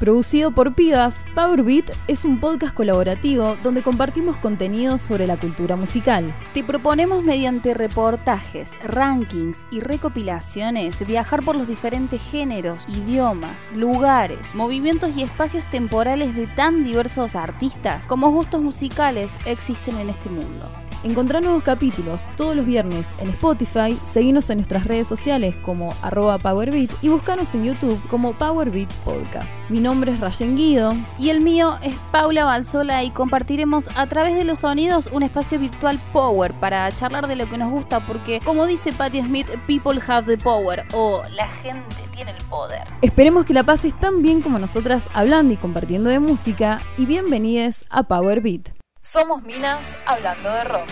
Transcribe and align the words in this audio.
Producido 0.00 0.50
por 0.50 0.74
Pibas, 0.74 1.26
Powerbeat 1.34 1.90
es 2.08 2.24
un 2.24 2.40
podcast 2.40 2.74
colaborativo 2.74 3.58
donde 3.62 3.82
compartimos 3.82 4.38
contenidos 4.38 5.02
sobre 5.02 5.26
la 5.26 5.38
cultura 5.38 5.76
musical. 5.76 6.34
Te 6.54 6.64
proponemos 6.64 7.22
mediante 7.22 7.74
reportajes, 7.74 8.72
rankings 8.82 9.58
y 9.70 9.80
recopilaciones 9.80 11.06
viajar 11.06 11.44
por 11.44 11.54
los 11.54 11.68
diferentes 11.68 12.22
géneros, 12.22 12.88
idiomas, 12.88 13.70
lugares, 13.74 14.54
movimientos 14.54 15.14
y 15.14 15.22
espacios 15.22 15.68
temporales 15.68 16.34
de 16.34 16.46
tan 16.46 16.82
diversos 16.82 17.36
artistas 17.36 18.06
como 18.06 18.30
gustos 18.30 18.62
musicales 18.62 19.30
existen 19.44 19.98
en 19.98 20.08
este 20.08 20.30
mundo. 20.30 20.70
Encontrá 21.02 21.40
nuevos 21.40 21.62
capítulos 21.62 22.26
todos 22.36 22.54
los 22.54 22.66
viernes 22.66 23.10
en 23.18 23.30
Spotify, 23.30 23.96
seguinos 24.04 24.50
en 24.50 24.58
nuestras 24.58 24.84
redes 24.84 25.06
sociales 25.06 25.56
como 25.56 25.94
arroba 26.02 26.36
PowerBeat 26.38 26.90
y 27.00 27.08
buscanos 27.08 27.54
en 27.54 27.64
YouTube 27.64 27.98
como 28.08 28.34
PowerBeat 28.34 28.92
Podcast. 29.04 29.56
Mi 29.70 29.80
nombre 29.80 30.12
es 30.12 30.20
Rayen 30.20 30.56
Guido 30.56 30.92
y 31.18 31.30
el 31.30 31.40
mío 31.40 31.78
es 31.82 31.94
Paula 32.12 32.44
Balzola 32.44 33.02
y 33.02 33.10
compartiremos 33.12 33.88
a 33.96 34.06
través 34.08 34.36
de 34.36 34.44
los 34.44 34.58
sonidos 34.58 35.08
un 35.10 35.22
espacio 35.22 35.58
virtual 35.58 35.98
Power 36.12 36.52
para 36.60 36.90
charlar 36.92 37.28
de 37.28 37.36
lo 37.36 37.48
que 37.48 37.56
nos 37.56 37.70
gusta 37.70 38.00
porque 38.00 38.40
como 38.44 38.66
dice 38.66 38.92
Patti 38.92 39.22
Smith, 39.22 39.46
people 39.66 39.98
have 40.06 40.26
the 40.26 40.42
power 40.42 40.84
o 40.92 41.22
la 41.34 41.48
gente 41.48 41.96
tiene 42.14 42.32
el 42.32 42.44
poder. 42.44 42.82
Esperemos 43.00 43.46
que 43.46 43.54
la 43.54 43.64
pases 43.64 43.98
tan 43.98 44.20
bien 44.20 44.42
como 44.42 44.58
nosotras 44.58 45.08
hablando 45.14 45.54
y 45.54 45.56
compartiendo 45.56 46.10
de 46.10 46.20
música 46.20 46.82
y 46.98 47.06
bienvenidos 47.06 47.86
a 47.88 48.02
PowerBeat. 48.02 48.79
Somos 49.02 49.42
Minas 49.42 49.96
hablando 50.04 50.50
de 50.50 50.64
rock. 50.64 50.88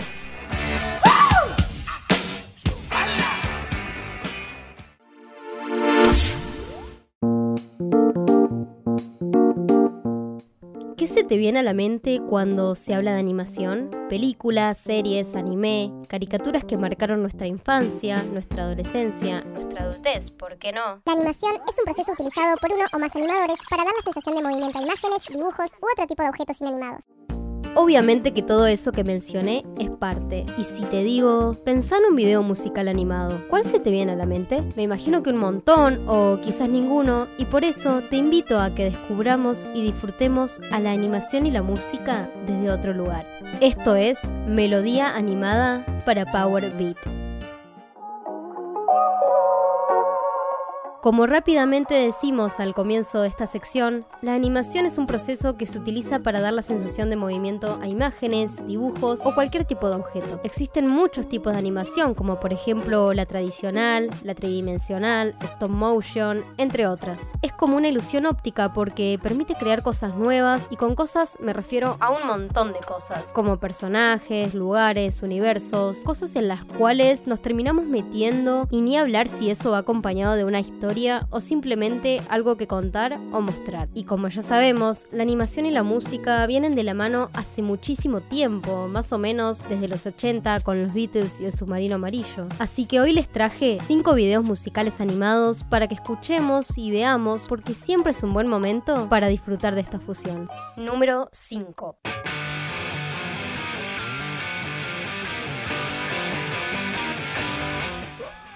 ¿Qué 10.97 11.05
se 11.05 11.23
te 11.23 11.37
viene 11.37 11.59
a 11.59 11.63
la 11.63 11.75
mente 11.75 12.19
cuando 12.27 12.73
se 12.73 12.95
habla 12.95 13.13
de 13.13 13.19
animación? 13.19 13.91
Películas, 14.09 14.79
series, 14.79 15.35
anime, 15.35 15.93
caricaturas 16.07 16.63
que 16.65 16.77
marcaron 16.77 17.21
nuestra 17.21 17.45
infancia, 17.45 18.23
nuestra 18.23 18.63
adolescencia, 18.63 19.41
nuestra 19.41 19.83
adultez, 19.83 20.31
¿por 20.31 20.57
qué 20.57 20.73
no? 20.73 21.03
La 21.05 21.13
animación 21.13 21.57
es 21.57 21.77
un 21.77 21.85
proceso 21.85 22.11
utilizado 22.13 22.55
por 22.57 22.73
uno 22.73 22.85
o 22.91 22.97
más 22.97 23.15
animadores 23.15 23.59
para 23.69 23.83
dar 23.83 23.93
la 23.95 24.01
sensación 24.01 24.35
de 24.35 24.41
movimiento 24.41 24.79
a 24.79 24.81
imágenes, 24.81 25.27
dibujos 25.31 25.67
u 25.79 25.85
otro 25.91 26.07
tipo 26.07 26.23
de 26.23 26.29
objetos 26.29 26.59
inanimados. 26.59 27.05
Obviamente 27.81 28.33
que 28.33 28.41
todo 28.41 28.67
eso 28.67 28.91
que 28.91 29.05
mencioné 29.05 29.63
es 29.79 29.89
parte. 29.89 30.43
Y 30.57 30.65
si 30.65 30.81
te 30.81 31.01
digo, 31.01 31.55
pensá 31.63 31.97
en 31.97 32.07
un 32.09 32.15
video 32.17 32.43
musical 32.43 32.89
animado, 32.89 33.41
¿cuál 33.49 33.63
se 33.63 33.79
te 33.79 33.89
viene 33.89 34.11
a 34.11 34.15
la 34.17 34.25
mente? 34.25 34.61
Me 34.75 34.83
imagino 34.83 35.23
que 35.23 35.29
un 35.29 35.37
montón 35.37 36.03
o 36.05 36.41
quizás 36.41 36.67
ninguno, 36.67 37.29
y 37.37 37.45
por 37.45 37.63
eso 37.63 38.01
te 38.09 38.17
invito 38.17 38.59
a 38.59 38.75
que 38.75 38.83
descubramos 38.83 39.65
y 39.73 39.81
disfrutemos 39.81 40.59
a 40.73 40.81
la 40.81 40.91
animación 40.91 41.45
y 41.45 41.51
la 41.51 41.63
música 41.63 42.29
desde 42.45 42.69
otro 42.69 42.93
lugar. 42.93 43.25
Esto 43.61 43.95
es 43.95 44.19
Melodía 44.45 45.15
Animada 45.15 45.85
para 46.05 46.25
Power 46.25 46.69
Beat. 46.77 47.18
Como 51.01 51.27
rápidamente 51.27 51.93
decimos 51.93 52.59
al 52.59 52.73
comienzo 52.73 53.21
de 53.21 53.29
esta 53.29 53.47
sección, 53.47 54.05
la 54.21 54.33
animación 54.33 54.85
es 54.85 54.97
un 54.97 55.07
proceso 55.07 55.55
que 55.55 55.65
se 55.65 55.79
utiliza 55.79 56.19
para 56.19 56.41
dar 56.41 56.51
la 56.51 56.61
sensación 56.61 57.09
de 57.09 57.15
movimiento 57.15 57.79
a 57.81 57.87
imágenes, 57.87 58.57
dibujos 58.67 59.21
o 59.23 59.33
cualquier 59.33 59.63
tipo 59.63 59.87
de 59.89 59.95
objeto. 59.95 60.41
Existen 60.43 60.87
muchos 60.87 61.29
tipos 61.29 61.53
de 61.53 61.59
animación, 61.59 62.15
como 62.15 62.41
por 62.41 62.51
ejemplo 62.51 63.13
la 63.13 63.25
tradicional, 63.25 64.09
la 64.23 64.35
tridimensional, 64.35 65.37
stop 65.41 65.69
motion, 65.69 66.43
entre 66.57 66.85
otras. 66.85 67.31
Es 67.41 67.53
como 67.53 67.77
una 67.77 67.87
ilusión 67.87 68.25
óptica 68.25 68.73
porque 68.73 69.17
permite 69.23 69.55
crear 69.55 69.83
cosas 69.83 70.15
nuevas 70.15 70.63
y 70.69 70.75
con 70.75 70.95
cosas 70.95 71.37
me 71.39 71.53
refiero 71.53 71.95
a 72.01 72.09
un 72.09 72.27
montón 72.27 72.73
de 72.73 72.79
cosas, 72.81 73.31
como 73.31 73.57
personajes, 73.57 74.53
lugares, 74.53 75.23
universos, 75.23 75.99
cosas 76.03 76.35
en 76.35 76.49
las 76.49 76.65
cuales 76.65 77.25
nos 77.25 77.41
terminamos 77.41 77.85
metiendo 77.85 78.67
y 78.69 78.81
ni 78.81 78.97
hablar 78.97 79.29
si 79.29 79.49
eso 79.49 79.71
va 79.71 79.77
acompañado 79.77 80.35
de 80.35 80.43
una 80.43 80.59
historia 80.59 80.88
o 81.29 81.39
simplemente 81.39 82.21
algo 82.29 82.57
que 82.57 82.65
contar 82.65 83.19
o 83.31 83.41
mostrar. 83.41 83.89
Y 83.93 84.05
como 84.05 84.27
ya 84.27 84.41
sabemos, 84.41 85.07
la 85.11 85.21
animación 85.21 85.67
y 85.67 85.71
la 85.71 85.83
música 85.83 86.45
vienen 86.47 86.73
de 86.73 86.83
la 86.83 86.95
mano 86.95 87.29
hace 87.33 87.61
muchísimo 87.61 88.21
tiempo, 88.21 88.87
más 88.87 89.13
o 89.13 89.19
menos 89.19 89.69
desde 89.69 89.87
los 89.87 90.07
80 90.07 90.61
con 90.61 90.81
los 90.81 90.93
Beatles 90.93 91.39
y 91.39 91.45
el 91.45 91.53
submarino 91.53 91.95
amarillo. 91.95 92.47
Así 92.57 92.85
que 92.85 92.99
hoy 92.99 93.13
les 93.13 93.29
traje 93.29 93.77
5 93.79 94.13
videos 94.15 94.43
musicales 94.43 94.99
animados 94.99 95.63
para 95.63 95.87
que 95.87 95.95
escuchemos 95.95 96.75
y 96.77 96.89
veamos 96.89 97.47
porque 97.47 97.75
siempre 97.75 98.11
es 98.11 98.23
un 98.23 98.33
buen 98.33 98.47
momento 98.47 99.07
para 99.09 99.27
disfrutar 99.27 99.75
de 99.75 99.81
esta 99.81 99.99
fusión. 99.99 100.49
Número 100.75 101.29
5. 101.31 101.99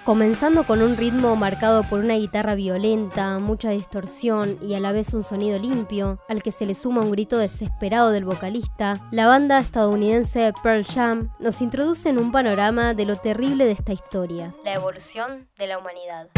Comenzando 0.04 0.64
con 0.64 0.82
un 0.82 0.98
ritmo 0.98 1.34
marcado 1.34 1.82
por 1.82 2.00
una 2.00 2.16
guitarra 2.16 2.54
violenta, 2.54 3.38
mucha 3.38 3.70
distorsión 3.70 4.58
y 4.60 4.74
a 4.74 4.80
la 4.80 4.92
vez 4.92 5.14
un 5.14 5.24
sonido 5.24 5.58
limpio, 5.58 6.18
al 6.28 6.42
que 6.42 6.52
se 6.52 6.66
le 6.66 6.74
suma 6.74 7.00
un 7.00 7.10
grito 7.10 7.38
desesperado 7.38 8.10
del 8.10 8.26
vocalista, 8.26 9.00
la 9.10 9.26
banda 9.26 9.58
estadounidense 9.58 10.52
Pearl 10.62 10.84
Jam 10.84 11.30
nos 11.38 11.62
introduce 11.62 12.10
en 12.10 12.18
un 12.18 12.32
panorama 12.32 12.92
de 12.92 13.06
lo 13.06 13.16
terrible 13.16 13.64
de 13.64 13.72
esta 13.72 13.94
historia, 13.94 14.54
la 14.62 14.74
evolución 14.74 15.48
de 15.56 15.68
la 15.68 15.78
humanidad. 15.78 16.28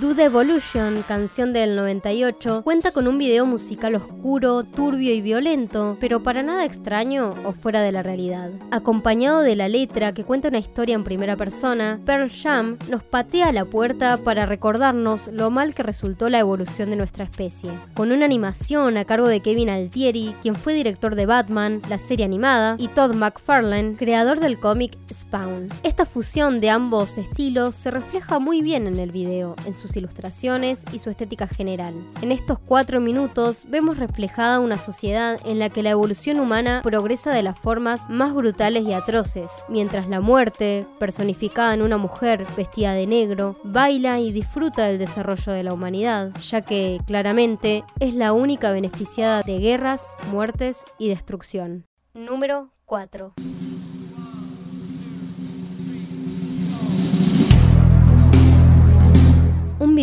Do 0.00 0.14
the 0.14 0.24
Evolution, 0.24 1.04
canción 1.06 1.52
del 1.52 1.76
98, 1.76 2.62
cuenta 2.64 2.90
con 2.90 3.06
un 3.06 3.18
video 3.18 3.44
musical 3.44 3.94
oscuro, 3.96 4.62
turbio 4.64 5.12
y 5.12 5.20
violento, 5.20 5.98
pero 6.00 6.22
para 6.22 6.42
nada 6.42 6.64
extraño 6.64 7.34
o 7.44 7.52
fuera 7.52 7.82
de 7.82 7.92
la 7.92 8.02
realidad. 8.02 8.50
Acompañado 8.70 9.42
de 9.42 9.56
la 9.56 9.68
letra 9.68 10.14
que 10.14 10.24
cuenta 10.24 10.48
una 10.48 10.58
historia 10.58 10.94
en 10.94 11.04
primera 11.04 11.36
persona, 11.36 12.00
Pearl 12.06 12.30
Jam 12.30 12.78
nos 12.88 13.02
patea 13.02 13.52
la 13.52 13.66
puerta 13.66 14.16
para 14.16 14.46
recordarnos 14.46 15.28
lo 15.28 15.50
mal 15.50 15.74
que 15.74 15.82
resultó 15.82 16.30
la 16.30 16.38
evolución 16.38 16.88
de 16.88 16.96
nuestra 16.96 17.24
especie. 17.24 17.70
Con 17.92 18.10
una 18.10 18.24
animación 18.24 18.96
a 18.96 19.04
cargo 19.04 19.28
de 19.28 19.40
Kevin 19.40 19.68
Altieri, 19.68 20.34
quien 20.40 20.54
fue 20.54 20.72
director 20.72 21.14
de 21.14 21.26
Batman, 21.26 21.82
la 21.90 21.98
serie 21.98 22.24
animada, 22.24 22.76
y 22.78 22.88
Todd 22.88 23.12
McFarlane, 23.12 23.96
creador 23.96 24.40
del 24.40 24.58
cómic 24.60 24.96
Spawn. 25.12 25.68
Esta 25.82 26.06
fusión 26.06 26.60
de 26.60 26.70
ambos 26.70 27.18
estilos 27.18 27.74
se 27.74 27.90
refleja 27.90 28.38
muy 28.38 28.62
bien 28.62 28.86
en 28.86 28.98
el 28.98 29.12
video, 29.12 29.56
en 29.66 29.74
sus 29.90 29.96
ilustraciones 29.96 30.84
y 30.92 31.00
su 31.00 31.10
estética 31.10 31.46
general. 31.46 31.94
En 32.22 32.32
estos 32.32 32.58
cuatro 32.58 33.00
minutos 33.00 33.66
vemos 33.68 33.98
reflejada 33.98 34.60
una 34.60 34.78
sociedad 34.78 35.40
en 35.44 35.58
la 35.58 35.68
que 35.68 35.82
la 35.82 35.90
evolución 35.90 36.38
humana 36.38 36.80
progresa 36.82 37.32
de 37.32 37.42
las 37.42 37.58
formas 37.58 38.08
más 38.08 38.32
brutales 38.32 38.84
y 38.84 38.92
atroces, 38.92 39.64
mientras 39.68 40.08
la 40.08 40.20
muerte, 40.20 40.86
personificada 40.98 41.74
en 41.74 41.82
una 41.82 41.98
mujer 41.98 42.46
vestida 42.56 42.92
de 42.92 43.06
negro, 43.06 43.56
baila 43.64 44.20
y 44.20 44.32
disfruta 44.32 44.86
del 44.86 44.98
desarrollo 44.98 45.52
de 45.52 45.64
la 45.64 45.74
humanidad, 45.74 46.30
ya 46.40 46.62
que 46.62 47.00
claramente 47.06 47.84
es 47.98 48.14
la 48.14 48.32
única 48.32 48.70
beneficiada 48.70 49.42
de 49.42 49.58
guerras, 49.58 50.16
muertes 50.30 50.84
y 50.98 51.08
destrucción. 51.08 51.86
Número 52.14 52.70
4. 52.84 53.34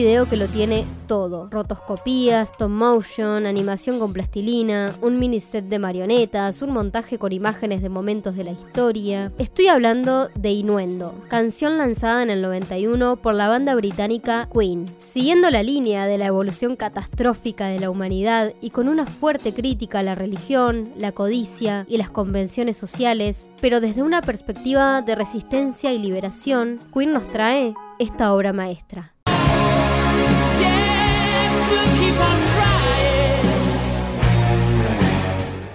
Video 0.08 0.30
que 0.30 0.38
lo 0.38 0.48
tiene 0.48 0.86
todo. 1.06 1.50
Rotoscopías, 1.52 2.52
stop 2.52 2.70
motion, 2.70 3.46
animación 3.46 4.00
con 4.00 4.14
plastilina, 4.14 4.96
un 5.02 5.20
mini 5.20 5.42
set 5.42 5.66
de 5.66 5.80
marionetas, 5.80 6.62
un 6.62 6.70
montaje 6.70 7.18
con 7.20 7.34
imágenes 7.34 7.82
de 7.82 7.90
momentos 7.90 8.38
de 8.38 8.46
la 8.46 8.52
historia. 8.52 9.34
Estoy 9.38 9.68
hablando 9.68 10.30
de 10.34 10.52
Inuendo, 10.52 11.14
canción 11.28 11.78
lanzada 11.78 12.24
en 12.24 12.30
el 12.30 12.42
91 12.42 13.18
por 13.18 13.34
la 13.34 13.50
banda 13.50 13.76
británica 13.76 14.48
Queen. 14.50 14.86
Siguiendo 15.00 15.52
la 15.52 15.62
línea 15.62 16.06
de 16.06 16.18
la 16.18 16.28
evolución 16.28 16.78
catastrófica 16.78 17.68
de 17.68 17.82
la 17.82 17.90
humanidad 17.90 18.54
y 18.62 18.70
con 18.70 18.88
una 18.88 19.06
fuerte 19.06 19.54
crítica 19.54 20.00
a 20.00 20.04
la 20.04 20.16
religión, 20.16 20.94
la 20.96 21.12
codicia 21.12 21.86
y 21.90 21.98
las 21.98 22.10
convenciones 22.10 22.78
sociales, 22.78 23.50
pero 23.60 23.82
desde 23.82 24.04
una 24.04 24.22
perspectiva 24.22 25.02
de 25.02 25.16
resistencia 25.16 25.92
y 25.92 26.00
liberación, 26.00 26.80
Queen 26.94 27.12
nos 27.12 27.30
trae 27.30 27.74
esta 28.00 28.34
obra 28.34 28.54
maestra. 28.54 29.17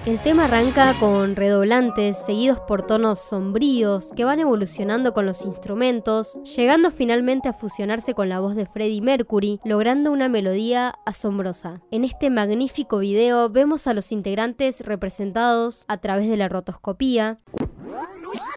El 0.04 0.18
tema 0.18 0.44
arranca 0.44 0.94
con 1.00 1.36
redoblantes 1.36 2.18
seguidos 2.18 2.60
por 2.60 2.82
tonos 2.82 3.18
sombríos 3.18 4.10
que 4.14 4.24
van 4.24 4.40
evolucionando 4.40 5.14
con 5.14 5.26
los 5.26 5.44
instrumentos, 5.46 6.38
llegando 6.42 6.90
finalmente 6.90 7.48
a 7.48 7.52
fusionarse 7.52 8.12
con 8.12 8.28
la 8.28 8.40
voz 8.40 8.54
de 8.54 8.66
Freddie 8.66 9.00
Mercury, 9.00 9.60
logrando 9.64 10.12
una 10.12 10.28
melodía 10.28 10.96
asombrosa. 11.06 11.80
En 11.90 12.04
este 12.04 12.30
magnífico 12.30 12.98
video 12.98 13.48
vemos 13.48 13.86
a 13.86 13.94
los 13.94 14.12
integrantes 14.12 14.84
representados 14.84 15.84
a 15.88 15.98
través 15.98 16.28
de 16.28 16.36
la 16.36 16.48
rotoscopía. 16.48 17.38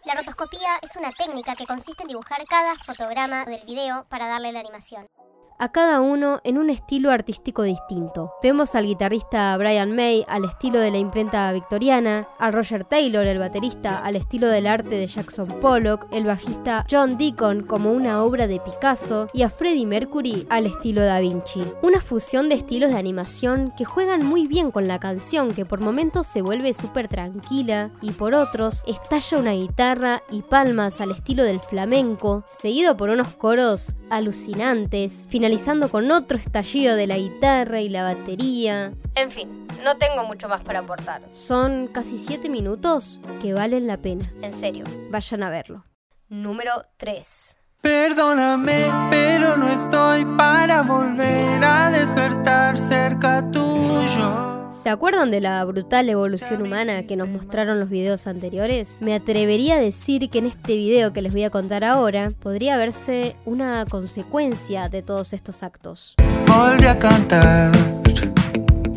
La 0.06 0.16
rotoscopía 0.16 0.70
es 0.82 0.96
una 0.98 1.12
técnica 1.12 1.56
que 1.56 1.66
consiste 1.66 2.04
en 2.04 2.10
dibujar 2.10 2.44
cada 2.50 2.76
fotograma 2.76 3.46
del 3.46 3.64
video 3.66 4.06
para 4.10 4.28
darle 4.28 4.52
la 4.52 4.60
animación 4.62 5.08
a 5.58 5.72
cada 5.72 6.02
uno 6.02 6.42
en 6.44 6.58
un 6.58 6.70
estilo 6.70 7.12
artístico 7.12 7.64
distinto. 7.64 8.34
Vemos 8.44 8.76
al 8.76 8.86
guitarrista 8.86 9.56
Brian 9.58 9.96
May 9.96 10.26
al 10.28 10.46
estilo 10.46 10.80
de 10.80 10.92
la 10.92 10.98
imprenta 10.98 11.52
victoriana, 11.52 12.28
a 12.40 12.52
Roger 12.52 12.84
Taylor, 12.84 13.26
el 13.26 13.40
baterista, 13.40 14.00
al 14.00 14.16
estilo 14.16 14.48
del 14.48 14.68
arte 14.68 14.96
de 14.96 15.08
Jackson 15.08 15.48
Pollock, 15.62 16.08
el 16.12 16.26
bajista 16.26 16.86
John 16.90 17.18
Deacon 17.18 17.64
como 17.64 17.92
una 17.92 18.24
obra 18.24 18.48
de 18.48 18.60
Picasso 18.60 19.28
y 19.34 19.44
a 19.44 19.50
Freddie 19.50 19.86
Mercury 19.86 20.46
al 20.50 20.66
estilo 20.66 21.04
Da 21.04 21.20
Vinci. 21.20 21.64
Una 21.82 22.00
fusión 22.00 22.50
de 22.50 22.56
estilos 22.56 22.92
de 22.92 22.98
animación 22.98 23.74
que 23.78 23.86
juegan 23.86 24.26
muy 24.26 24.48
bien 24.48 24.72
con 24.72 24.88
la 24.88 25.00
canción 25.00 25.54
que 25.54 25.66
por 25.66 25.80
momentos 25.80 26.28
se 26.28 26.42
vuelve 26.42 26.74
súper 26.74 27.08
tranquila 27.08 27.92
y 28.02 28.12
por 28.12 28.34
otros 28.34 28.84
estalla 28.88 29.38
una 29.38 29.54
guitarra 29.54 30.22
y 30.32 30.42
palmas 30.42 31.02
al 31.02 31.12
estilo 31.12 31.44
del 31.44 31.60
flamenco, 31.60 32.44
seguido 32.48 32.98
por 32.98 33.10
unos 33.10 33.30
coros 33.30 33.94
alucinantes, 34.10 35.26
finalizando 35.46 35.92
con 35.92 36.10
otro 36.10 36.40
estallido 36.40 36.96
de 36.96 37.06
la 37.06 37.18
guitarra 37.18 37.80
y 37.80 37.88
la 37.88 38.02
batería. 38.02 38.94
En 39.14 39.30
fin, 39.30 39.68
no 39.84 39.96
tengo 39.98 40.24
mucho 40.26 40.50
más 40.50 40.64
para 40.64 40.80
aportar. 40.80 41.22
Son 41.34 41.88
casi 41.88 42.18
7 42.18 42.50
minutos 42.50 43.22
que 43.44 43.54
valen 43.54 43.86
la 43.86 43.98
pena. 43.98 44.26
En 44.42 44.52
serio, 44.52 44.86
vayan 45.12 45.44
a 45.44 45.52
verlo. 45.52 45.86
Número 46.30 46.72
3. 46.98 47.58
Perdóname, 47.80 48.88
pero 49.12 49.56
no 49.56 49.70
estoy 49.72 50.26
para 50.36 50.82
volver 50.82 51.64
a 51.64 51.92
despertar 51.92 52.80
cerca 52.80 53.48
tuyo. 53.52 54.55
¿Se 54.76 54.90
acuerdan 54.90 55.32
de 55.32 55.40
la 55.40 55.64
brutal 55.64 56.10
evolución 56.10 56.62
humana 56.62 57.04
que 57.04 57.16
nos 57.16 57.30
mostraron 57.30 57.80
los 57.80 57.90
videos 57.90 58.28
anteriores? 58.28 58.98
Me 59.02 59.16
atrevería 59.16 59.76
a 59.76 59.80
decir 59.80 60.30
que 60.30 60.40
en 60.40 60.48
este 60.48 60.76
video 60.76 61.14
que 61.14 61.22
les 61.22 61.32
voy 61.32 61.44
a 61.46 61.50
contar 61.50 61.86
ahora 61.86 62.30
podría 62.42 62.76
verse 62.76 63.38
una 63.46 63.86
consecuencia 63.86 64.90
de 64.90 65.02
todos 65.02 65.32
estos 65.32 65.64
actos. 65.64 66.16
Volví 66.46 66.86
a 66.88 67.00
cantar 67.00 67.72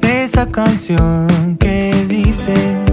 esa 0.03 0.51
canción 0.51 1.57
que 1.59 1.93
dice 2.09 2.88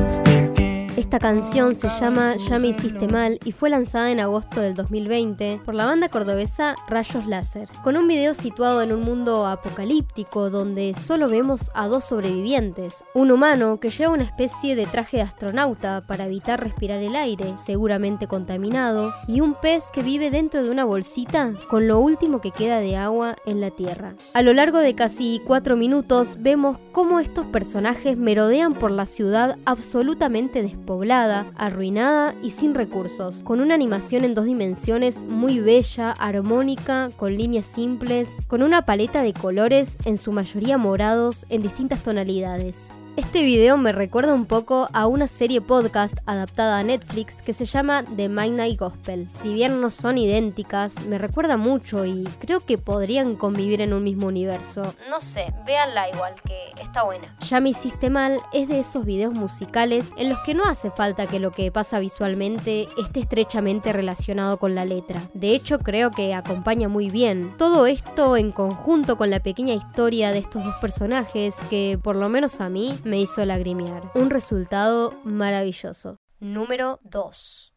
esta 1.05 1.19
canción 1.19 1.75
se 1.75 1.87
llama 1.87 2.35
Ya 2.35 2.57
me 2.57 2.69
hiciste 2.69 3.07
mal 3.07 3.37
y 3.45 3.51
fue 3.51 3.69
lanzada 3.69 4.11
en 4.11 4.19
agosto 4.19 4.59
del 4.59 4.73
2020 4.73 5.61
por 5.63 5.75
la 5.75 5.85
banda 5.85 6.09
cordobesa 6.09 6.75
Rayos 6.87 7.27
Láser, 7.27 7.69
con 7.83 7.95
un 7.95 8.07
video 8.07 8.33
situado 8.33 8.81
en 8.81 8.91
un 8.91 9.01
mundo 9.01 9.45
apocalíptico 9.45 10.49
donde 10.49 10.95
solo 10.95 11.29
vemos 11.29 11.69
a 11.75 11.87
dos 11.87 12.05
sobrevivientes, 12.05 13.03
un 13.13 13.29
humano 13.29 13.79
que 13.79 13.89
lleva 13.89 14.13
una 14.13 14.23
especie 14.23 14.75
de 14.75 14.87
traje 14.87 15.17
de 15.17 15.23
astronauta 15.23 16.01
para 16.01 16.25
evitar 16.25 16.63
respirar 16.63 16.97
el 17.03 17.15
aire, 17.15 17.53
seguramente 17.55 18.25
contaminado, 18.25 19.13
y 19.27 19.41
un 19.41 19.53
pez 19.53 19.91
que 19.93 20.01
vive 20.01 20.31
dentro 20.31 20.63
de 20.63 20.71
una 20.71 20.85
bolsita 20.85 21.53
con 21.69 21.87
lo 21.87 21.99
último 21.99 22.41
que 22.41 22.49
queda 22.49 22.79
de 22.79 22.97
agua 22.97 23.35
en 23.45 23.61
la 23.61 23.69
Tierra. 23.69 24.15
A 24.33 24.41
lo 24.41 24.53
largo 24.53 24.79
de 24.79 24.95
casi 24.95 25.39
cuatro 25.45 25.77
minutos 25.77 26.37
vemos 26.39 26.79
cómo 26.91 27.19
estos 27.19 27.45
personajes 27.45 28.17
merodean 28.17 28.73
por 28.73 28.89
la 28.89 29.05
ciudad 29.05 29.59
absolutamente 29.65 30.63
despoblada 30.95 31.43
poblada, 31.45 31.51
arruinada 31.57 32.35
y 32.41 32.51
sin 32.51 32.73
recursos, 32.73 33.43
con 33.43 33.59
una 33.59 33.75
animación 33.75 34.23
en 34.23 34.33
dos 34.33 34.45
dimensiones 34.45 35.23
muy 35.23 35.59
bella, 35.59 36.11
armónica, 36.11 37.09
con 37.17 37.35
líneas 37.35 37.65
simples, 37.65 38.29
con 38.47 38.63
una 38.63 38.85
paleta 38.85 39.21
de 39.21 39.33
colores 39.33 39.97
en 40.05 40.17
su 40.17 40.31
mayoría 40.31 40.77
morados 40.77 41.45
en 41.49 41.61
distintas 41.61 42.01
tonalidades. 42.01 42.93
Este 43.17 43.43
video 43.43 43.77
me 43.77 43.93
recuerda 43.93 44.33
un 44.33 44.45
poco 44.45 44.89
a 44.91 45.07
una 45.07 45.29
serie 45.29 45.61
podcast 45.61 46.17
adaptada 46.25 46.79
a 46.79 46.83
Netflix 46.83 47.41
que 47.41 47.53
se 47.53 47.63
llama 47.63 48.03
The 48.03 48.27
Midnight 48.27 48.77
Gospel. 48.77 49.29
Si 49.29 49.53
bien 49.53 49.79
no 49.79 49.89
son 49.89 50.17
idénticas, 50.17 51.05
me 51.05 51.17
recuerda 51.17 51.55
mucho 51.55 52.03
y 52.03 52.25
creo 52.39 52.59
que 52.59 52.77
podrían 52.77 53.37
convivir 53.37 53.79
en 53.79 53.93
un 53.93 54.03
mismo 54.03 54.27
universo. 54.27 54.95
No 55.09 55.21
sé, 55.21 55.53
véanla 55.65 56.09
igual, 56.09 56.33
que 56.45 56.81
está 56.81 57.03
buena. 57.03 57.33
Ya 57.47 57.61
me 57.61 57.69
hiciste 57.69 58.09
mal 58.09 58.37
es 58.51 58.67
de 58.67 58.81
esos 58.81 59.05
videos 59.05 59.33
musicales 59.33 60.09
en 60.17 60.27
los 60.27 60.39
que 60.39 60.53
no 60.53 60.65
hace 60.65 60.91
falta 60.91 61.25
que 61.25 61.39
lo 61.39 61.51
que 61.51 61.71
pasa 61.71 61.99
visualmente 61.99 62.85
esté 62.97 63.21
estrechamente 63.21 63.93
relacionado 63.93 64.57
con 64.57 64.75
la 64.75 64.83
letra. 64.83 65.21
De 65.33 65.55
hecho, 65.55 65.79
creo 65.79 66.11
que 66.11 66.33
acompaña 66.33 66.89
muy 66.89 67.09
bien. 67.09 67.53
Todo 67.57 67.85
esto 67.85 68.35
en 68.35 68.51
conjunto 68.51 69.17
con 69.17 69.29
la 69.29 69.39
pequeña 69.39 69.73
historia 69.73 70.33
de 70.33 70.39
estos 70.39 70.65
dos 70.65 70.75
personajes 70.81 71.55
que, 71.69 71.97
por 72.01 72.17
lo 72.17 72.27
menos 72.27 72.59
a 72.59 72.67
mí, 72.67 72.99
me 73.05 73.19
hizo 73.19 73.45
lagrimear. 73.45 74.03
Un 74.15 74.29
resultado 74.29 75.13
maravilloso. 75.23 76.19
Número 76.39 76.99
2. 77.03 77.73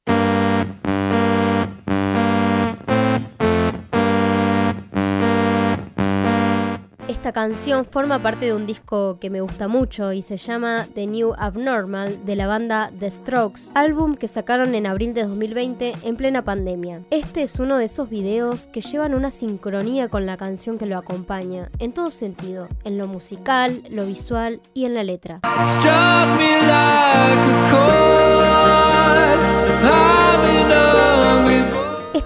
Esta 7.18 7.32
canción 7.32 7.84
forma 7.84 8.22
parte 8.22 8.46
de 8.46 8.54
un 8.54 8.64
disco 8.64 9.18
que 9.18 9.28
me 9.28 9.40
gusta 9.40 9.66
mucho 9.66 10.12
y 10.12 10.22
se 10.22 10.36
llama 10.36 10.86
The 10.94 11.08
New 11.08 11.32
Abnormal 11.36 12.24
de 12.24 12.36
la 12.36 12.46
banda 12.46 12.92
The 12.96 13.10
Strokes, 13.10 13.72
álbum 13.74 14.14
que 14.14 14.28
sacaron 14.28 14.76
en 14.76 14.86
abril 14.86 15.14
de 15.14 15.24
2020 15.24 15.94
en 16.04 16.16
plena 16.16 16.44
pandemia. 16.44 17.02
Este 17.10 17.42
es 17.42 17.58
uno 17.58 17.76
de 17.76 17.86
esos 17.86 18.08
videos 18.08 18.68
que 18.68 18.82
llevan 18.82 19.14
una 19.14 19.32
sincronía 19.32 20.08
con 20.08 20.26
la 20.26 20.36
canción 20.36 20.78
que 20.78 20.86
lo 20.86 20.96
acompaña, 20.96 21.72
en 21.80 21.92
todo 21.92 22.12
sentido, 22.12 22.68
en 22.84 22.98
lo 22.98 23.08
musical, 23.08 23.82
lo 23.90 24.06
visual 24.06 24.60
y 24.72 24.84
en 24.84 24.94
la 24.94 25.02
letra. 25.02 25.40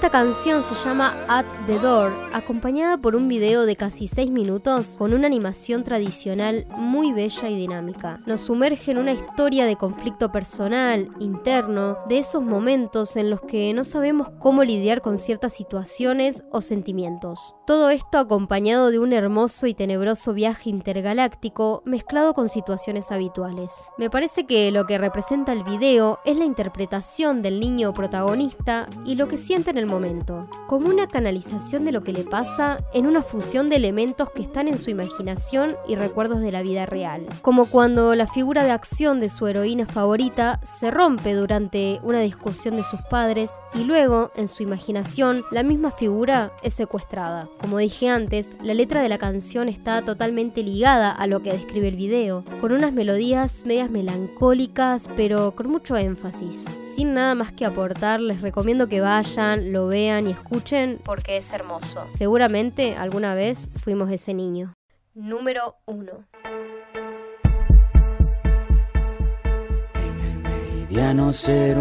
Esta 0.03 0.19
canción 0.19 0.65
se 0.65 0.75
llama 0.75 1.15
At 1.29 1.47
the 1.69 1.79
Door, 1.79 2.13
acompañada 2.33 2.99
por 2.99 3.15
un 3.15 3.29
video 3.29 3.67
de 3.67 3.77
casi 3.77 4.09
6 4.09 4.33
minutos 4.33 4.97
con 4.99 5.15
una 5.15 5.29
animación 5.29 5.85
tradicional 5.85 6.67
muy 6.77 7.13
bella 7.13 7.49
y 7.49 7.57
dinámica. 7.57 8.19
Nos 8.27 8.41
sumerge 8.41 8.91
en 8.91 8.99
una 8.99 9.13
historia 9.13 9.65
de 9.65 9.77
conflicto 9.77 10.33
personal, 10.33 11.09
interno, 11.21 11.99
de 12.09 12.19
esos 12.19 12.43
momentos 12.43 13.15
en 13.15 13.31
los 13.31 13.43
que 13.43 13.73
no 13.75 13.85
sabemos 13.85 14.29
cómo 14.41 14.65
lidiar 14.65 15.03
con 15.03 15.19
ciertas 15.19 15.53
situaciones 15.53 16.43
o 16.51 16.63
sentimientos. 16.63 17.55
Todo 17.65 17.89
esto 17.89 18.19
acompañado 18.19 18.91
de 18.91 18.99
un 18.99 19.13
hermoso 19.13 19.69
y 19.69 19.75
tenebroso 19.75 20.35
viaje 20.35 20.69
intergaláctico 20.69 21.85
mezclado 21.87 22.35
con 22.35 22.49
situaciones 22.49 23.13
habituales. 23.13 23.91
Me 23.99 24.11
parece 24.11 24.47
que 24.47 24.73
lo 24.73 24.85
que 24.85 24.99
representa 24.99 25.53
el 25.53 25.63
video 25.63 26.19
es 26.25 26.37
la 26.37 26.45
interpretación 26.45 27.41
del 27.41 27.61
niño 27.61 27.93
protagonista 27.93 28.89
y 29.05 29.15
lo 29.15 29.29
que 29.29 29.39
siente 29.39 29.71
en 29.71 29.79
el 29.79 29.92
momento, 29.93 30.49
como 30.67 30.89
una 30.89 31.07
canalización 31.07 31.85
de 31.85 31.93
lo 31.93 32.03
que 32.03 32.13
le 32.13 32.25
pasa 32.25 32.83
en 32.93 33.07
una 33.07 33.23
fusión 33.23 33.69
de 33.69 33.77
elementos 33.77 34.31
que 34.31 34.43
están 34.43 34.69
en 34.69 34.79
su 34.79 34.91
imaginación 34.91 35.77
y 35.87 35.97
recuerdos 35.97 36.41
de 36.41 36.53
la 36.53 36.63
vida 36.63 36.87
real, 36.87 37.27
como 37.43 37.67
cuando 37.67 38.15
la 38.15 38.27
figura 38.27 38.65
de 38.65 38.71
acción 38.71 39.21
de 39.21 39.31
su 39.31 39.47
heroína 39.47 39.87
favorita 39.87 40.61
se 40.63 40.91
rompe 40.91 41.35
durante 41.35 42.01
una 42.03 42.21
discusión 42.21 42.77
de 42.77 42.83
sus 42.83 43.01
padres 43.03 43.61
y 43.75 43.85
luego, 43.85 44.31
en 44.37 44.49
su 44.49 44.63
imaginación, 44.63 45.45
la 45.51 45.63
misma 45.63 45.91
figura 45.91 46.53
es 46.63 46.75
secuestrada. 46.75 47.49
Como 47.61 47.79
dije 47.79 48.09
antes, 48.09 48.51
la 48.63 48.75
letra 48.75 49.03
de 49.03 49.09
la 49.09 49.19
canción 49.19 49.69
está 49.69 50.03
totalmente 50.03 50.63
ligada 50.63 51.11
a 51.11 51.27
lo 51.27 51.43
que 51.43 51.53
describe 51.53 51.89
el 51.89 51.97
video, 51.97 52.45
con 52.61 52.73
unas 52.73 52.93
melodías 52.93 53.65
medias 53.67 53.91
melancólicas 53.91 55.09
pero 55.17 55.55
con 55.55 55.69
mucho 55.69 55.97
énfasis. 55.97 56.67
Sin 56.95 57.15
nada 57.15 57.35
más 57.35 57.53
que 57.53 57.65
aportar, 57.65 58.21
les 58.21 58.41
recomiendo 58.41 58.89
que 58.89 59.01
vayan, 59.01 59.73
lo 59.73 59.82
vean 59.89 60.29
y 60.29 60.33
escuchen 60.33 60.99
porque 61.05 61.37
es 61.37 61.53
hermoso. 61.53 62.05
Seguramente 62.09 62.97
alguna 62.97 63.35
vez 63.35 63.71
fuimos 63.77 64.11
ese 64.11 64.35
niño. 64.35 64.73
Número 65.15 65.77
1. 65.87 66.27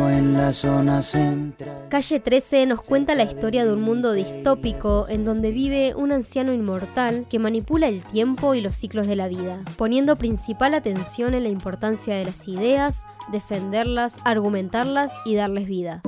en 0.09 0.33
la 0.33 0.53
zona 0.53 1.01
central. 1.01 1.87
Calle 1.89 2.19
13 2.19 2.65
nos 2.65 2.81
cuenta 2.81 3.15
la 3.15 3.23
historia 3.23 3.65
de 3.65 3.73
un 3.73 3.81
mundo 3.81 4.13
distópico 4.13 5.05
en 5.09 5.25
donde 5.25 5.51
vive 5.51 5.93
un 5.95 6.11
anciano 6.11 6.53
inmortal 6.53 7.25
que 7.29 7.39
manipula 7.39 7.87
el 7.87 8.03
tiempo 8.03 8.55
y 8.55 8.61
los 8.61 8.75
ciclos 8.75 9.07
de 9.07 9.15
la 9.15 9.27
vida, 9.27 9.63
poniendo 9.77 10.15
principal 10.17 10.73
atención 10.73 11.33
en 11.33 11.43
la 11.43 11.49
importancia 11.49 12.15
de 12.15 12.25
las 12.25 12.47
ideas, 12.47 13.01
defenderlas, 13.31 14.13
argumentarlas 14.23 15.13
y 15.25 15.35
darles 15.35 15.67
vida. 15.67 16.01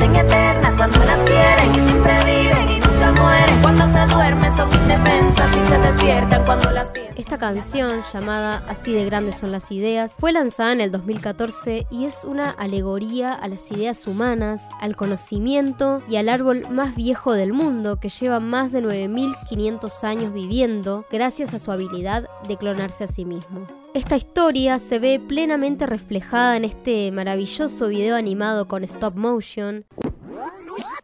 Hacen 0.00 0.16
eternas 0.16 0.74
cuando 0.76 1.04
las 1.04 1.22
quieren 1.24 1.74
y 1.74 1.80
siempre 1.86 2.24
viven 2.24 2.79
Esta 7.16 7.38
canción, 7.38 8.02
llamada 8.12 8.64
Así 8.66 8.92
de 8.92 9.04
grandes 9.04 9.38
son 9.38 9.52
las 9.52 9.70
ideas, 9.70 10.14
fue 10.18 10.32
lanzada 10.32 10.72
en 10.72 10.80
el 10.80 10.90
2014 10.90 11.86
y 11.90 12.06
es 12.06 12.24
una 12.24 12.50
alegoría 12.50 13.32
a 13.32 13.46
las 13.46 13.70
ideas 13.70 14.06
humanas, 14.06 14.68
al 14.80 14.96
conocimiento 14.96 16.02
y 16.08 16.16
al 16.16 16.28
árbol 16.28 16.62
más 16.70 16.96
viejo 16.96 17.32
del 17.32 17.52
mundo 17.52 18.00
que 18.00 18.08
lleva 18.08 18.40
más 18.40 18.72
de 18.72 18.82
9.500 18.82 20.04
años 20.04 20.32
viviendo 20.32 21.04
gracias 21.10 21.54
a 21.54 21.58
su 21.58 21.70
habilidad 21.70 22.28
de 22.48 22.56
clonarse 22.56 23.04
a 23.04 23.08
sí 23.08 23.24
mismo. 23.24 23.66
Esta 23.94 24.16
historia 24.16 24.78
se 24.78 24.98
ve 24.98 25.20
plenamente 25.20 25.86
reflejada 25.86 26.56
en 26.56 26.64
este 26.64 27.12
maravilloso 27.12 27.88
video 27.88 28.16
animado 28.16 28.66
con 28.66 28.84
stop 28.84 29.16
motion, 29.16 29.84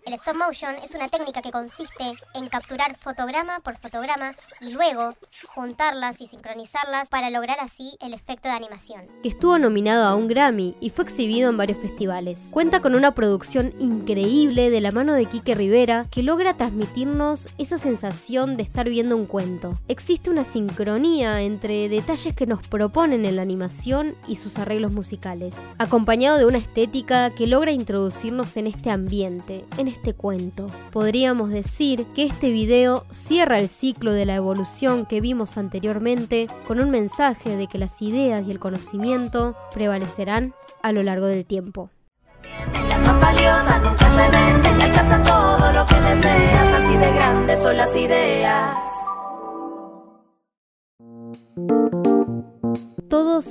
el 0.07 0.15
stop 0.15 0.37
motion 0.37 0.77
es 0.85 0.95
una 0.95 1.09
técnica 1.09 1.43
que 1.43 1.51
consiste 1.51 2.05
en 2.35 2.49
capturar 2.49 2.97
fotograma 2.97 3.59
por 3.59 3.77
fotograma 3.77 4.37
y 4.61 4.71
luego 4.71 5.15
juntarlas 5.49 6.21
y 6.21 6.29
sincronizarlas 6.29 7.09
para 7.09 7.29
lograr 7.31 7.59
así 7.61 7.97
el 8.01 8.15
efecto 8.15 8.49
de 8.49 8.55
animación. 8.55 9.07
que 9.23 9.29
estuvo 9.29 9.59
nominado 9.59 10.07
a 10.07 10.15
un 10.15 10.29
Grammy 10.29 10.77
y 10.81 10.91
fue 10.91 11.05
exhibido 11.05 11.51
en 11.51 11.57
varios 11.57 11.79
festivales. 11.79 12.49
Cuenta 12.53 12.81
con 12.81 12.95
una 12.95 13.15
producción 13.15 13.75
increíble 13.81 14.71
de 14.71 14.81
la 14.81 14.93
mano 14.93 15.13
de 15.13 15.27
Quique 15.27 15.57
Rivera 15.57 16.07
que 16.11 16.23
logra 16.23 16.55
transmitirnos 16.55 17.49
esa 17.59 17.77
sensación 17.77 18.57
de 18.57 18.63
estar 18.63 18.89
viendo 18.89 19.17
un 19.17 19.27
cuento. 19.27 19.75
Existe 19.89 20.31
una 20.31 20.45
sincronía 20.45 21.43
entre 21.43 21.89
detalles 21.89 22.37
que 22.37 22.47
nos 22.47 22.67
proponen 22.69 23.25
en 23.25 23.35
la 23.35 23.43
animación 23.43 24.15
y 24.29 24.37
sus 24.37 24.59
arreglos 24.59 24.93
musicales, 24.93 25.73
acompañado 25.79 26.39
de 26.39 26.47
una 26.47 26.59
estética 26.59 27.31
que 27.31 27.49
logra 27.49 27.73
introducirnos 27.73 28.57
en 28.57 28.69
este 28.69 28.91
ambiente, 28.91 29.65
en 29.77 29.96
este 29.97 30.15
cuento. 30.15 30.69
Podríamos 30.93 31.51
decir 31.51 32.07
que 32.15 32.25
este 32.25 32.51
video 32.51 33.05
cierra 33.11 33.59
el 33.59 33.69
ciclo 33.69 34.13
de 34.13 34.27
la 34.27 34.37
evolución 34.37 35.07
que 35.07 35.21
vimos 35.21 35.59
anteriormente 35.59 36.47
con 36.69 36.81
un 36.81 36.91
mensaje 36.91 37.57
de 37.57 37.67
que 37.67 37.79
las 37.79 38.01
ideas 38.03 38.47
y 38.47 38.51
el 38.51 38.59
conocimiento 38.59 39.57
prevalecerán 39.73 40.55
a 40.83 40.93
lo 40.93 41.03
largo 41.03 41.27
del 41.27 41.45
tiempo. 41.45 41.91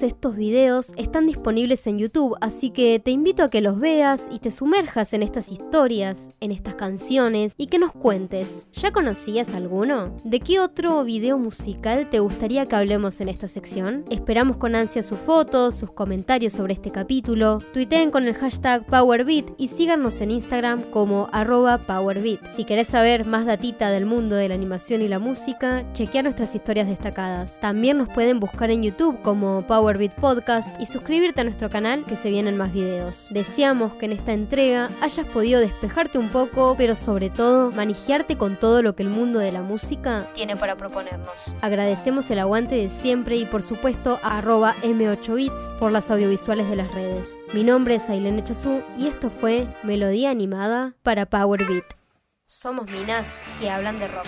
Estos 0.04 0.36
videos 0.36 0.92
están 0.98 1.26
disponibles 1.26 1.88
en 1.88 2.00
YouTube, 2.00 2.36
así 2.42 2.70
que 2.70 3.00
te 3.00 3.12
invito 3.12 3.44
a 3.44 3.50
que 3.50 3.62
los 3.62 3.80
veas 3.80 4.24
y 4.30 4.40
te 4.40 4.52
sumerjas 4.52 5.14
en 5.14 5.24
estas 5.24 5.52
historias, 5.52 6.30
en 6.42 6.52
estas 6.52 6.76
canciones 6.76 7.54
y 7.58 7.68
que 7.68 7.80
nos 7.80 7.92
cuentes. 7.92 8.68
¿Ya 8.74 8.92
conocías 8.92 9.54
alguno? 9.54 10.16
¿De 10.24 10.42
qué 10.42 10.60
otro 10.60 11.04
video 11.04 11.38
musical 11.38 12.10
te 12.10 12.20
gustaría 12.20 12.66
que 12.66 12.76
hablemos 12.76 13.22
en 13.22 13.30
esta 13.30 13.48
sección? 13.48 14.04
Esperamos 14.10 14.58
con 14.58 14.76
ansia 14.76 15.02
sus 15.02 15.18
fotos, 15.18 15.76
sus 15.76 15.92
comentarios 15.92 16.54
sobre 16.54 16.74
este 16.74 16.92
capítulo. 16.92 17.60
Tuiteen 17.74 18.12
con 18.12 18.26
el 18.26 18.34
hashtag 18.34 18.86
PowerBeat 18.86 19.46
y 19.58 19.70
síganos 19.70 20.20
en 20.22 20.32
Instagram 20.32 20.82
como 20.92 21.30
arroba 21.32 21.78
PowerBeat. 21.78 22.56
Si 22.56 22.66
querés 22.66 22.88
saber 22.88 23.26
más 23.26 23.46
datita 23.46 23.90
del 23.92 24.06
mundo 24.06 24.36
de 24.36 24.50
la 24.50 24.56
animación 24.56 25.02
y 25.02 25.08
la 25.08 25.20
música, 25.20 25.86
chequea 25.94 26.24
nuestras 26.24 26.54
historias 26.54 26.88
destacadas. 26.88 27.60
También 27.60 27.98
nos 27.98 28.10
pueden 28.10 28.40
buscar 28.40 28.72
en 28.72 28.84
YouTube 28.84 29.22
como 29.22 29.62
Powerbeat 29.86 30.16
Podcast 30.16 30.82
y 30.82 30.88
suscribirte 30.88 31.42
a 31.42 31.44
nuestro 31.44 31.70
canal 31.70 32.06
que 32.06 32.16
se 32.16 32.32
vienen 32.32 32.58
más 32.58 32.74
videos. 32.74 33.28
Deseamos 33.30 33.94
que 33.94 34.06
en 34.06 34.14
esta 34.14 34.34
entrega 34.34 34.90
hayas 35.00 35.28
podido 35.28 35.60
despejarte 35.62 36.18
un 36.18 36.30
poco, 36.30 36.74
pero 36.76 36.96
sobre 36.96 37.30
todo 37.30 37.70
manejiarte 37.72 38.36
con 38.36 38.56
todo 38.56 38.82
lo 38.82 38.96
que 38.96 39.04
el 39.04 39.10
mundo 39.10 39.38
de 39.38 39.52
la 39.52 39.62
música 39.62 40.26
tiene 40.34 40.56
para 40.56 40.76
proponernos. 40.76 41.54
Agradecemos 41.62 42.32
el 42.32 42.40
aguante 42.40 42.74
de 42.74 42.90
siempre 42.90 43.36
y 43.36 43.46
por 43.46 43.62
supuesto 43.62 44.20
a 44.24 44.40
arroba 44.40 44.74
M8bits 44.82 45.78
por 45.78 45.92
las 45.92 46.10
audiovisuales 46.10 46.68
de 46.68 46.78
las 46.78 46.92
redes. 46.92 47.38
Mi 47.54 47.64
nombre 47.64 47.94
es 47.94 48.10
Ailene 48.10 48.44
Chazú 48.44 48.82
y 48.98 49.06
esto 49.06 49.30
fue 49.30 49.68
Melodía 49.84 50.32
Animada 50.32 50.96
para 51.04 51.28
Powerbeat. 51.28 51.86
Somos 52.48 52.90
minas 52.90 53.28
que 53.60 53.70
hablan 53.70 54.00
de 54.00 54.08
rock. 54.08 54.26